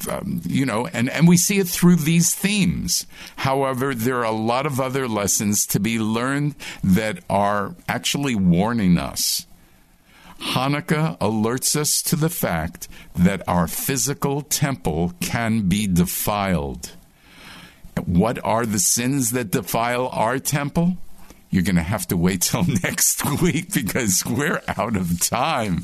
um, 0.08 0.40
you 0.44 0.66
know, 0.66 0.86
and, 0.86 1.10
and 1.10 1.28
we 1.28 1.36
see 1.36 1.58
it 1.58 1.68
through 1.68 1.96
these 1.96 2.34
themes. 2.34 3.06
However, 3.36 3.94
there 3.94 4.18
are 4.18 4.24
a 4.24 4.30
lot 4.32 4.66
of 4.66 4.80
other 4.80 5.06
lessons 5.06 5.66
to 5.66 5.80
be 5.80 5.98
learned 5.98 6.54
that 6.82 7.22
are 7.28 7.74
actually 7.88 8.34
warning 8.34 8.98
us. 8.98 9.46
Hanukkah 10.40 11.16
alerts 11.18 11.76
us 11.76 12.02
to 12.02 12.16
the 12.16 12.28
fact 12.28 12.88
that 13.14 13.42
our 13.48 13.66
physical 13.66 14.42
temple 14.42 15.12
can 15.20 15.68
be 15.68 15.86
defiled. 15.86 16.92
What 18.04 18.44
are 18.44 18.66
the 18.66 18.80
sins 18.80 19.30
that 19.30 19.50
defile 19.50 20.08
our 20.08 20.38
temple? 20.38 20.98
You're 21.54 21.62
going 21.62 21.76
to 21.76 21.82
have 21.82 22.06
to 22.08 22.16
wait 22.16 22.42
till 22.42 22.64
next 22.82 23.24
week 23.40 23.72
because 23.72 24.26
we're 24.26 24.60
out 24.76 24.96
of 24.96 25.20
time. 25.20 25.82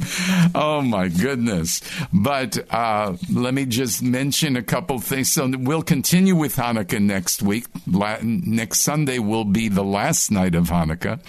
Oh 0.52 0.82
my 0.82 1.06
goodness. 1.06 1.80
But 2.12 2.58
uh, 2.74 3.16
let 3.32 3.54
me 3.54 3.66
just 3.66 4.02
mention 4.02 4.56
a 4.56 4.62
couple 4.62 4.98
things. 4.98 5.30
So 5.30 5.48
we'll 5.56 5.82
continue 5.82 6.34
with 6.34 6.56
Hanukkah 6.56 7.00
next 7.00 7.40
week. 7.42 7.66
Next 7.86 8.80
Sunday 8.80 9.20
will 9.20 9.44
be 9.44 9.68
the 9.68 9.84
last 9.84 10.30
night 10.32 10.56
of 10.56 10.70
Hanukkah. 10.70 11.20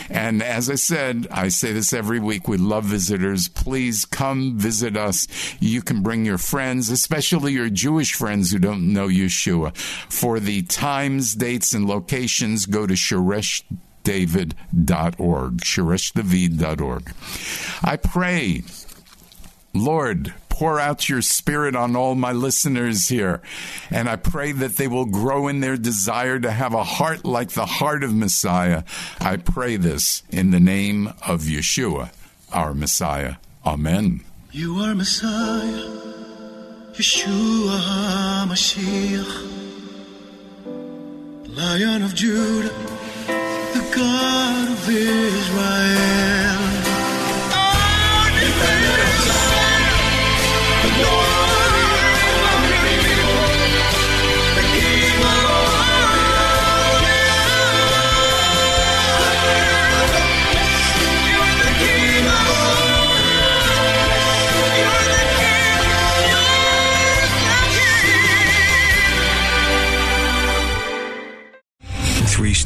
And 0.09 0.43
as 0.43 0.69
I 0.69 0.75
said, 0.75 1.27
I 1.31 1.49
say 1.49 1.73
this 1.73 1.93
every 1.93 2.19
week, 2.19 2.47
we 2.47 2.57
love 2.57 2.85
visitors. 2.85 3.47
Please 3.47 4.05
come 4.05 4.57
visit 4.57 4.95
us. 4.95 5.27
You 5.59 5.81
can 5.81 6.03
bring 6.03 6.25
your 6.25 6.37
friends, 6.37 6.89
especially 6.89 7.53
your 7.53 7.69
Jewish 7.73 8.13
friends 8.13 8.51
who 8.51 8.59
don't 8.59 8.93
know 8.93 9.07
Yeshua. 9.07 9.75
For 9.75 10.39
the 10.39 10.61
times, 10.63 11.33
dates, 11.33 11.73
and 11.73 11.87
locations, 11.87 12.65
go 12.65 12.87
to 12.87 12.93
Shoresh 12.93 13.63
david.org, 14.03 15.57
shoreshdavid.org. 15.57 17.13
I 17.81 17.97
pray, 17.97 18.63
Lord, 19.73 20.33
pour 20.49 20.79
out 20.79 21.09
your 21.09 21.21
spirit 21.21 21.75
on 21.75 21.95
all 21.95 22.13
my 22.13 22.31
listeners 22.31 23.07
here. 23.07 23.41
And 23.89 24.07
I 24.07 24.17
pray 24.17 24.51
that 24.51 24.77
they 24.77 24.87
will 24.87 25.05
grow 25.05 25.47
in 25.47 25.61
their 25.61 25.77
desire 25.77 26.39
to 26.39 26.51
have 26.51 26.73
a 26.73 26.83
heart 26.83 27.25
like 27.25 27.51
the 27.51 27.65
heart 27.65 28.03
of 28.03 28.13
Messiah. 28.13 28.83
I 29.19 29.37
pray 29.37 29.77
this 29.77 30.21
in 30.29 30.51
the 30.51 30.59
name 30.59 31.07
of 31.25 31.43
Yeshua, 31.43 32.11
our 32.51 32.73
Messiah. 32.73 33.35
Amen. 33.65 34.21
You 34.51 34.75
are 34.75 34.93
Messiah, 34.93 36.12
Yeshua 36.93 38.45
HaMashiach, 38.45 39.33
Lion 41.55 42.03
of 42.03 42.13
Judah, 42.13 42.69
the 43.73 43.93
God 43.95 44.69
of 44.69 44.89
Israel. 44.89 46.72